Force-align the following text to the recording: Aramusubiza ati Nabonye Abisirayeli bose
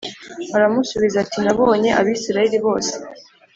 Aramusubiza 0.55 1.15
ati 1.23 1.37
Nabonye 1.45 1.89
Abisirayeli 1.99 2.57
bose 2.65 2.93